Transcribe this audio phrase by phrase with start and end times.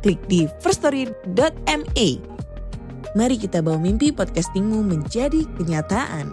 [0.00, 2.08] klik di firststory.me.
[3.10, 6.30] Mari kita bawa mimpi podcastingmu menjadi kenyataan.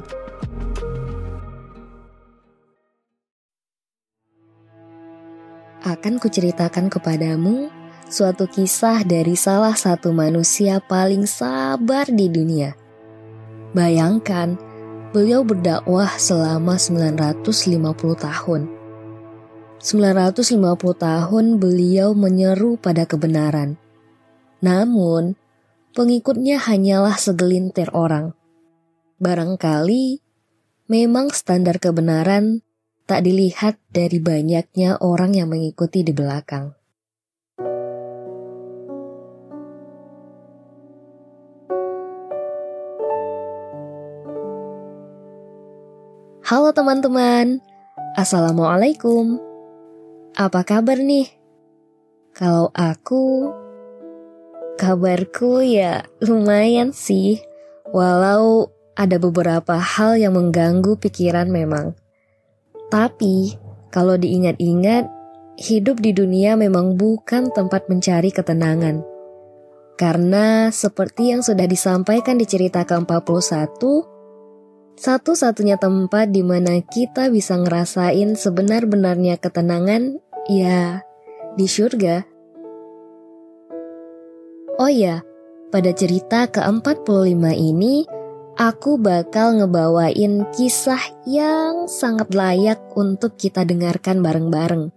[5.88, 7.71] Akan kuceritakan kepadamu
[8.12, 12.76] suatu kisah dari salah satu manusia paling sabar di dunia.
[13.71, 14.59] Bayangkan,
[15.15, 17.43] beliau berdakwah selama 950
[18.20, 18.77] tahun.
[19.77, 20.58] 950
[20.98, 23.77] tahun beliau menyeru pada kebenaran.
[24.58, 25.38] Namun,
[25.93, 28.34] pengikutnya hanyalah segelintir orang.
[29.21, 30.18] Barangkali
[30.90, 32.66] memang standar kebenaran
[33.05, 36.73] tak dilihat dari banyaknya orang yang mengikuti di belakang.
[46.48, 47.62] Halo teman-teman,
[48.18, 49.46] Assalamualaikum.
[50.38, 51.26] Apa kabar nih?
[52.38, 53.49] Kalau aku,
[54.77, 57.41] kabarku ya lumayan sih,
[57.90, 61.98] walau ada beberapa hal yang mengganggu pikiran memang.
[62.94, 63.57] Tapi,
[63.90, 65.09] kalau diingat-ingat,
[65.57, 69.01] hidup di dunia memang bukan tempat mencari ketenangan.
[69.97, 73.81] Karena seperti yang sudah disampaikan di cerita ke-41,
[75.01, 81.03] satu-satunya tempat di mana kita bisa ngerasain sebenar-benarnya ketenangan, ya
[81.56, 82.23] di surga.
[84.78, 85.25] Oh ya,
[85.73, 88.06] pada cerita ke-45 ini,
[88.56, 94.94] aku bakal ngebawain kisah yang sangat layak untuk kita dengarkan bareng-bareng.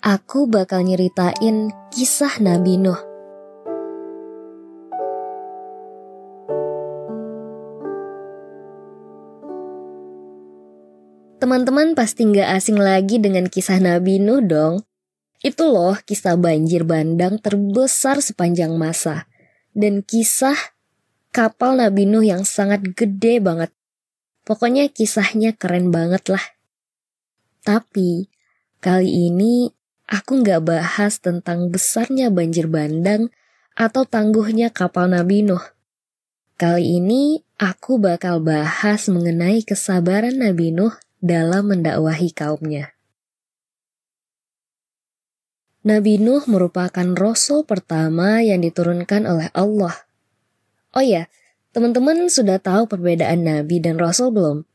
[0.00, 3.09] Aku bakal nyeritain kisah Nabi Nuh.
[11.40, 14.84] Teman-teman pasti nggak asing lagi dengan kisah Nabi Nuh dong.
[15.40, 19.24] Itu loh kisah banjir bandang terbesar sepanjang masa.
[19.72, 20.76] Dan kisah
[21.32, 23.72] kapal Nabi Nuh yang sangat gede banget.
[24.44, 26.44] Pokoknya kisahnya keren banget lah.
[27.64, 28.28] Tapi
[28.84, 29.72] kali ini
[30.12, 33.32] aku nggak bahas tentang besarnya banjir bandang
[33.80, 35.64] atau tangguhnya kapal Nabi Nuh.
[36.60, 42.96] Kali ini aku bakal bahas mengenai kesabaran Nabi Nuh dalam mendakwahi kaumnya.
[45.80, 49.96] Nabi Nuh merupakan rasul pertama yang diturunkan oleh Allah.
[50.92, 51.32] Oh ya,
[51.72, 54.68] teman-teman sudah tahu perbedaan nabi dan rasul belum?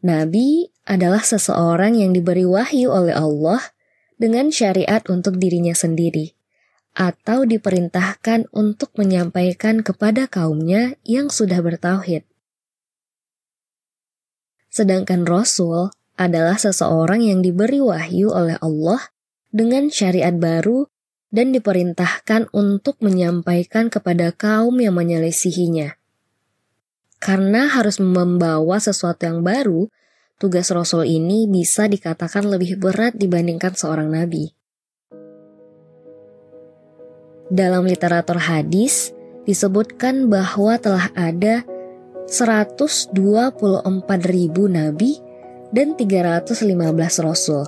[0.00, 3.60] Nabi adalah seseorang yang diberi wahyu oleh Allah
[4.16, 6.38] dengan syariat untuk dirinya sendiri
[6.98, 12.26] atau diperintahkan untuk menyampaikan kepada kaumnya yang sudah bertauhid.
[14.78, 19.10] Sedangkan Rasul adalah seseorang yang diberi wahyu oleh Allah
[19.50, 20.86] dengan syariat baru
[21.34, 25.98] dan diperintahkan untuk menyampaikan kepada kaum yang menyelisihinya.
[27.18, 29.90] Karena harus membawa sesuatu yang baru,
[30.38, 34.54] tugas Rasul ini bisa dikatakan lebih berat dibandingkan seorang nabi.
[37.50, 39.10] Dalam literatur hadis,
[39.42, 41.66] disebutkan bahwa telah ada
[42.28, 43.16] 124
[44.28, 45.16] ribu nabi
[45.72, 47.64] dan 315 rasul.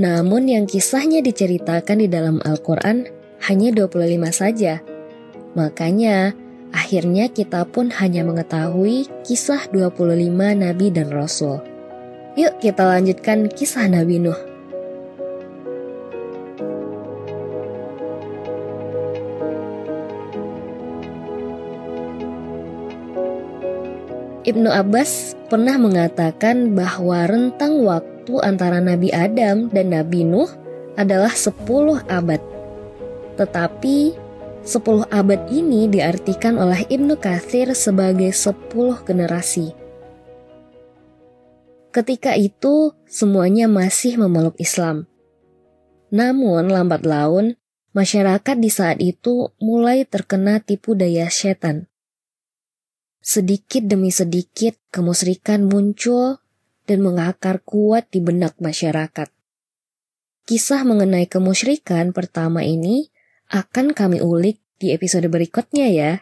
[0.00, 3.04] Namun yang kisahnya diceritakan di dalam Al-Quran
[3.44, 4.80] hanya 25 saja.
[5.52, 6.32] Makanya
[6.72, 11.60] akhirnya kita pun hanya mengetahui kisah 25 nabi dan rasul.
[12.36, 14.55] Yuk kita lanjutkan kisah Nabi Nuh.
[24.46, 30.46] Ibnu Abbas pernah mengatakan bahwa rentang waktu antara Nabi Adam dan Nabi Nuh
[30.94, 31.66] adalah 10
[32.06, 32.38] abad.
[33.34, 34.14] Tetapi
[34.62, 39.74] 10 abad ini diartikan oleh Ibnu Katsir sebagai 10 generasi.
[41.90, 45.10] Ketika itu semuanya masih memeluk Islam.
[46.14, 47.58] Namun lambat laun
[47.98, 51.90] masyarakat di saat itu mulai terkena tipu daya setan
[53.26, 56.38] sedikit demi sedikit kemusrikan muncul
[56.86, 59.26] dan mengakar kuat di benak masyarakat.
[60.46, 63.10] Kisah mengenai kemusyrikan pertama ini
[63.50, 66.12] akan kami ulik di episode berikutnya ya.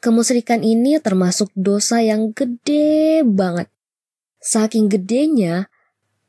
[0.00, 3.68] Kemusyrikan ini termasuk dosa yang gede banget.
[4.40, 5.68] Saking gedenya,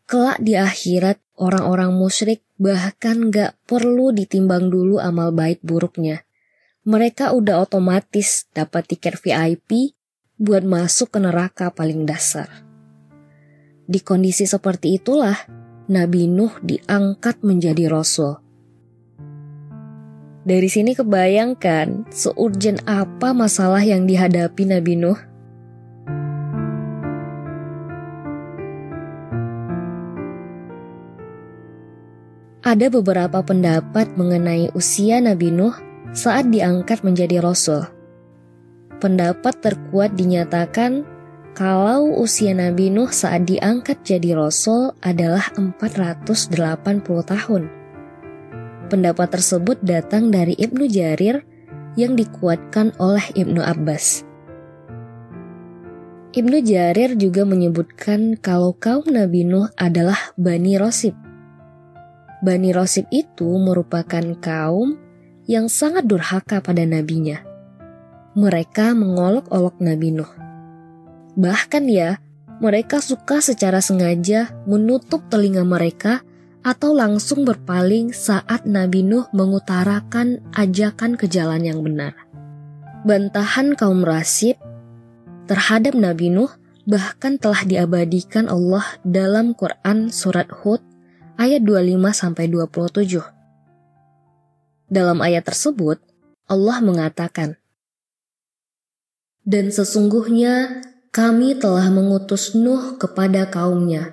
[0.03, 6.27] kelak di akhirat orang-orang musyrik bahkan gak perlu ditimbang dulu amal baik buruknya.
[6.81, 9.93] Mereka udah otomatis dapat tiket VIP
[10.41, 12.49] buat masuk ke neraka paling dasar.
[13.85, 15.37] Di kondisi seperti itulah,
[15.93, 18.33] Nabi Nuh diangkat menjadi rasul.
[20.41, 25.19] Dari sini kebayangkan seurgen apa masalah yang dihadapi Nabi Nuh.
[32.65, 37.87] Ada beberapa pendapat mengenai usia Nabi Nuh saat diangkat menjadi rasul.
[38.99, 41.07] Pendapat terkuat dinyatakan
[41.55, 46.51] kalau usia Nabi Nuh saat diangkat jadi rasul adalah 480
[47.23, 47.63] tahun.
[48.91, 51.47] Pendapat tersebut datang dari Ibnu Jarir
[51.95, 54.27] yang dikuatkan oleh Ibnu Abbas.
[56.31, 61.15] Ibnu Jarir juga menyebutkan kalau kaum Nabi Nuh adalah Bani Rosib.
[62.43, 65.10] Bani Rosib itu merupakan kaum
[65.51, 67.43] yang sangat durhaka pada nabinya.
[68.39, 70.31] Mereka mengolok-olok Nabi Nuh.
[71.35, 72.23] Bahkan ya,
[72.63, 76.23] mereka suka secara sengaja menutup telinga mereka
[76.63, 82.15] atau langsung berpaling saat Nabi Nuh mengutarakan ajakan ke jalan yang benar.
[83.03, 84.55] Bantahan kaum Rasid
[85.51, 86.55] terhadap Nabi Nuh
[86.87, 90.79] bahkan telah diabadikan Allah dalam Quran surat Hud
[91.35, 93.40] ayat 25 sampai 27.
[94.91, 96.03] Dalam ayat tersebut,
[96.51, 97.55] Allah mengatakan,
[99.47, 100.83] Dan sesungguhnya
[101.15, 104.11] kami telah mengutus Nuh kepada kaumnya.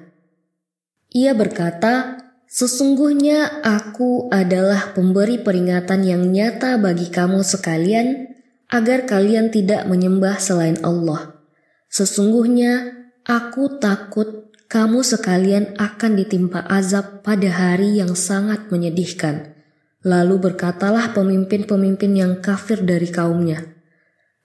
[1.10, 8.38] Ia berkata, Sesungguhnya aku adalah pemberi peringatan yang nyata bagi kamu sekalian,
[8.70, 11.42] agar kalian tidak menyembah selain Allah.
[11.90, 12.94] Sesungguhnya
[13.26, 19.57] aku takut kamu sekalian akan ditimpa azab pada hari yang sangat menyedihkan.
[20.06, 23.74] Lalu berkatalah pemimpin-pemimpin yang kafir dari kaumnya,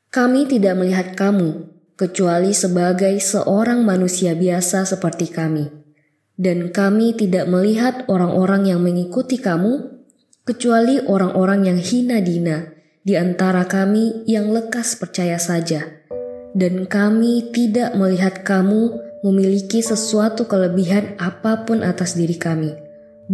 [0.09, 5.83] "Kami tidak melihat kamu kecuali sebagai seorang manusia biasa seperti kami."
[6.39, 10.01] dan kami tidak melihat orang-orang yang mengikuti kamu,
[10.43, 12.73] kecuali orang-orang yang hina dina
[13.05, 16.01] di antara kami yang lekas percaya saja.
[16.53, 22.82] Dan kami tidak melihat kamu memiliki sesuatu kelebihan apa pun atas diri kami.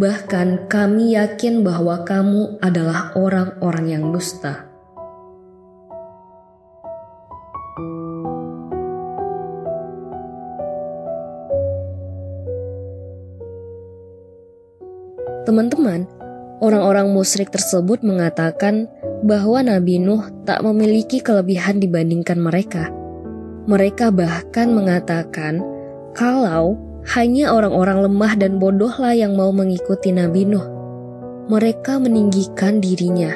[0.00, 4.64] Bahkan kami yakin bahwa kamu adalah orang-orang yang dusta.
[15.44, 16.08] Teman-teman,
[16.64, 18.88] orang-orang musyrik tersebut mengatakan
[19.20, 22.88] bahwa Nabi Nuh tak memiliki kelebihan dibandingkan mereka.
[23.68, 25.60] Mereka bahkan mengatakan
[26.16, 30.66] kalau hanya orang-orang lemah dan bodohlah yang mau mengikuti Nabi Nuh.
[31.48, 33.34] Mereka meninggikan dirinya.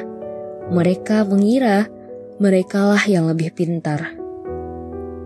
[0.69, 1.89] Mereka mengira
[2.37, 4.15] merekalah yang lebih pintar.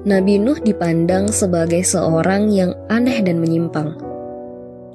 [0.08, 4.10] Nabi Nuh dipandang sebagai seorang yang aneh dan menyimpang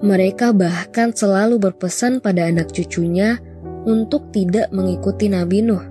[0.05, 3.41] mereka bahkan selalu berpesan pada anak cucunya
[3.89, 5.85] untuk tidak mengikuti Nabi Nuh.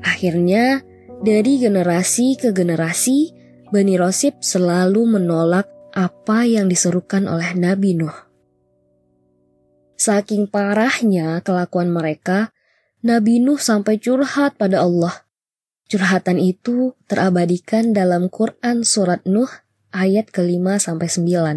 [0.00, 0.80] Akhirnya,
[1.20, 3.36] dari generasi ke generasi,
[3.68, 8.14] Bani Rosib selalu menolak apa yang diserukan oleh Nabi Nuh.
[10.00, 12.56] Saking parahnya kelakuan mereka,
[13.04, 15.28] Nabi Nuh sampai curhat pada Allah.
[15.90, 19.50] Curhatan itu terabadikan dalam Quran Surat Nuh
[19.92, 21.56] ayat kelima sampai sembilan.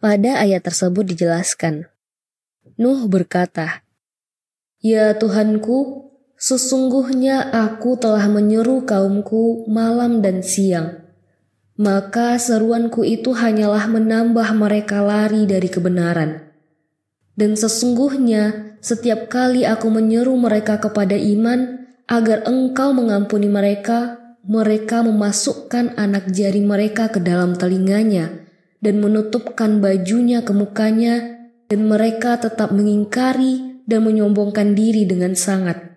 [0.00, 1.84] Pada ayat tersebut dijelaskan,
[2.80, 3.84] Nuh berkata,
[4.80, 6.08] Ya Tuhanku,
[6.40, 11.09] sesungguhnya aku telah menyeru kaumku malam dan siang.
[11.80, 16.44] Maka seruanku itu hanyalah menambah mereka lari dari kebenaran.
[17.32, 25.96] Dan sesungguhnya setiap kali aku menyeru mereka kepada iman agar engkau mengampuni mereka, mereka memasukkan
[25.96, 28.28] anak jari mereka ke dalam telinganya
[28.84, 35.89] dan menutupkan bajunya ke mukanya, dan mereka tetap mengingkari dan menyombongkan diri dengan sangat.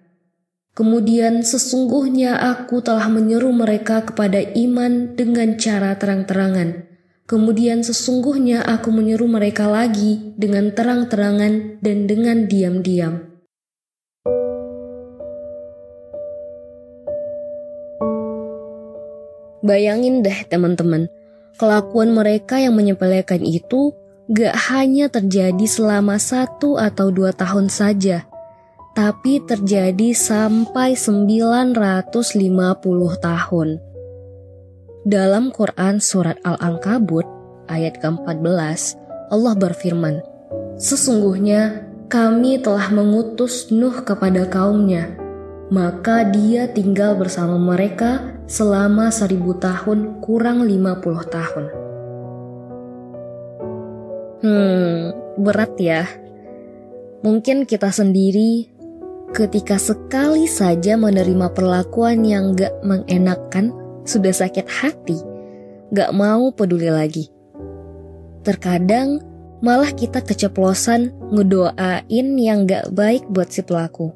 [0.73, 6.89] Kemudian sesungguhnya aku telah menyeru mereka kepada iman dengan cara terang-terangan.
[7.29, 13.31] Kemudian sesungguhnya aku menyeru mereka lagi dengan terang-terangan dan dengan diam-diam.
[19.63, 21.07] Bayangin deh teman-teman,
[21.53, 23.93] Kelakuan mereka yang menyepelekan itu
[24.25, 28.25] gak hanya terjadi selama satu atau dua tahun saja,
[28.93, 32.13] tapi terjadi sampai 950
[33.17, 33.69] tahun.
[35.03, 37.25] Dalam Quran Surat Al-Ankabut
[37.67, 38.81] ayat ke-14,
[39.33, 40.21] Allah berfirman,
[40.77, 45.17] Sesungguhnya kami telah mengutus Nuh kepada kaumnya,
[45.73, 51.65] maka dia tinggal bersama mereka selama seribu tahun kurang lima puluh tahun.
[54.43, 54.97] Hmm,
[55.41, 56.03] berat ya.
[57.23, 58.72] Mungkin kita sendiri
[59.33, 63.73] ketika sekali saja menerima perlakuan yang gak mengenakan,
[64.05, 65.17] sudah sakit hati,
[65.89, 67.33] gak mau peduli lagi.
[68.45, 69.19] Terkadang
[69.65, 74.13] malah kita keceplosan ngedoain yang gak baik buat si pelaku.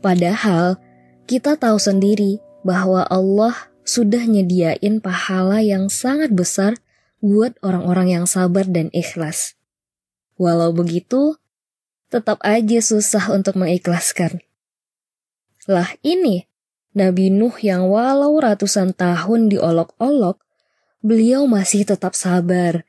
[0.00, 0.80] Padahal
[1.28, 3.52] kita tahu sendiri bahwa Allah
[3.84, 6.80] sudah nyediain pahala yang sangat besar
[7.18, 9.58] buat orang-orang yang sabar dan ikhlas.
[10.38, 11.34] Walau begitu,
[12.08, 14.40] tetap aja susah untuk mengikhlaskan.
[15.68, 16.48] Lah ini,
[16.96, 20.40] Nabi Nuh yang walau ratusan tahun diolok-olok,
[21.04, 22.88] beliau masih tetap sabar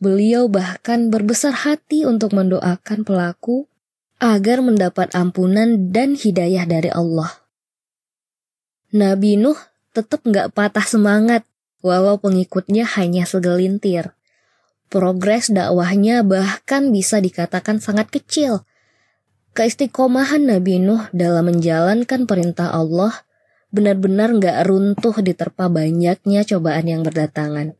[0.00, 3.68] Beliau bahkan berbesar hati untuk mendoakan pelaku
[4.16, 7.28] agar mendapat ampunan dan hidayah dari Allah.
[8.96, 9.60] Nabi Nuh
[9.92, 11.44] tetap nggak patah semangat
[11.84, 14.16] walau pengikutnya hanya segelintir.
[14.90, 18.66] Progres dakwahnya bahkan bisa dikatakan sangat kecil.
[19.54, 23.22] Keistiqomahan Nabi Nuh dalam menjalankan perintah Allah
[23.70, 27.78] benar-benar nggak runtuh diterpa banyaknya cobaan yang berdatangan.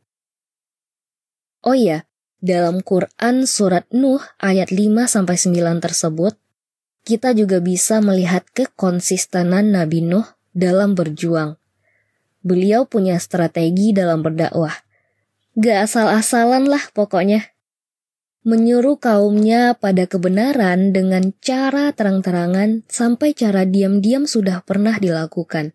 [1.66, 2.06] Oh iya,
[2.38, 5.50] dalam Quran surat Nuh ayat 5-9
[5.82, 6.38] tersebut,
[7.02, 10.24] kita juga bisa melihat kekonsistenan Nabi Nuh
[10.54, 11.58] dalam berjuang.
[12.46, 14.72] Beliau punya strategi dalam berdakwah.
[15.58, 17.50] Gak asal-asalan lah pokoknya.
[18.46, 25.74] Menyuruh kaumnya pada kebenaran dengan cara terang-terangan sampai cara diam-diam sudah pernah dilakukan.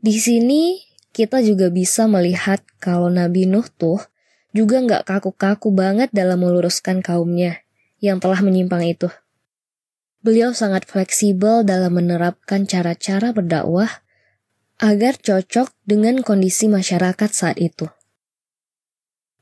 [0.00, 0.80] Di sini
[1.14, 4.02] kita juga bisa melihat kalau Nabi Nuh tuh
[4.50, 7.62] juga nggak kaku-kaku banget dalam meluruskan kaumnya
[8.02, 9.12] yang telah menyimpang itu.
[10.24, 14.02] Beliau sangat fleksibel dalam menerapkan cara-cara berdakwah
[14.80, 17.86] agar cocok dengan kondisi masyarakat saat itu.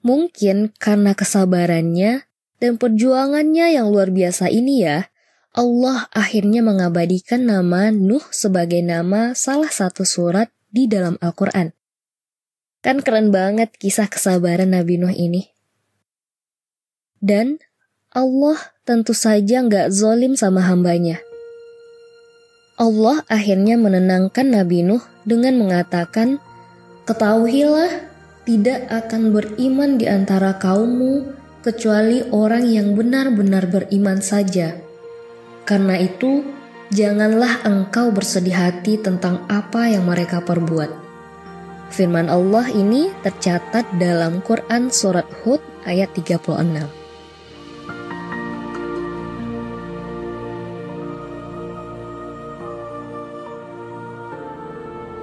[0.02, 2.26] Mungkin karena kesabarannya
[2.58, 5.10] dan perjuangannya yang luar biasa ini ya,
[5.54, 11.70] Allah akhirnya mengabadikan nama Nuh sebagai nama salah satu surat di dalam Al-Quran.
[12.82, 15.54] Kan keren banget kisah kesabaran Nabi Nuh ini.
[17.22, 17.62] Dan
[18.10, 21.22] Allah tentu saja nggak zolim sama hambanya.
[22.74, 26.42] Allah akhirnya menenangkan Nabi Nuh dengan mengatakan,
[27.06, 28.11] Ketahuilah,
[28.42, 31.30] tidak akan beriman di antara kaummu
[31.62, 34.74] kecuali orang yang benar-benar beriman saja.
[35.62, 36.42] Karena itu,
[36.90, 40.90] janganlah engkau bersedih hati tentang apa yang mereka perbuat.
[41.94, 46.90] Firman Allah ini tercatat dalam Quran Surat Hud ayat 36.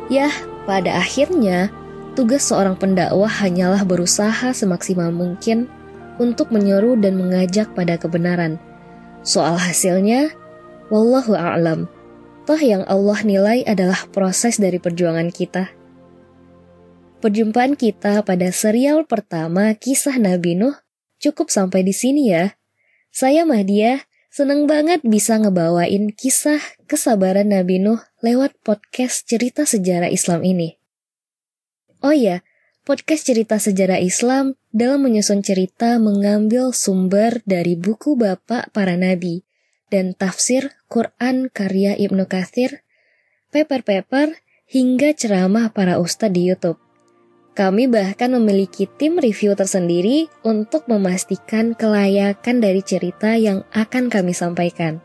[0.10, 0.34] Ya,
[0.66, 1.70] pada akhirnya
[2.20, 5.72] tugas seorang pendakwah hanyalah berusaha semaksimal mungkin
[6.20, 8.60] untuk menyeru dan mengajak pada kebenaran.
[9.24, 10.36] Soal hasilnya,
[10.92, 11.88] wallahu a'lam.
[12.44, 15.72] Toh yang Allah nilai adalah proses dari perjuangan kita.
[17.24, 20.76] Perjumpaan kita pada serial pertama kisah Nabi Nuh
[21.24, 22.52] cukup sampai di sini ya.
[23.16, 30.44] Saya Mahdia, seneng banget bisa ngebawain kisah kesabaran Nabi Nuh lewat podcast cerita sejarah Islam
[30.44, 30.79] ini.
[32.00, 32.48] Oh ya,
[32.88, 39.44] podcast cerita sejarah Islam dalam menyusun cerita mengambil sumber dari buku Bapak Para Nabi
[39.92, 42.88] dan tafsir Quran karya Ibnu Kathir,
[43.52, 44.32] paper-paper,
[44.64, 46.80] hingga ceramah para ustadz di Youtube.
[47.52, 55.04] Kami bahkan memiliki tim review tersendiri untuk memastikan kelayakan dari cerita yang akan kami sampaikan.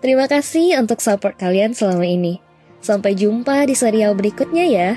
[0.00, 2.40] Terima kasih untuk support kalian selama ini.
[2.80, 4.96] Sampai jumpa di serial berikutnya ya.